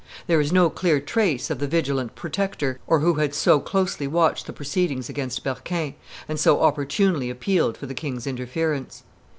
There 0.25 0.41
is 0.41 0.51
no 0.51 0.71
clear 0.71 0.99
trace 0.99 1.51
of 1.51 1.59
the 1.59 1.67
vigilant 1.67 2.15
protect, 2.15 2.63
or 2.63 2.99
who 3.01 3.13
had 3.21 3.35
so 3.35 3.59
closely 3.59 4.07
watched 4.07 4.47
the 4.47 4.51
proceedings 4.51 5.09
against 5.09 5.43
Berquin, 5.43 5.93
and 6.27 6.39
so 6.39 6.61
opportunely 6.63 7.29
appealed 7.29 7.77
for 7.77 7.85
the 7.85 7.93
king's 7.93 8.25
interference. 8.25 9.03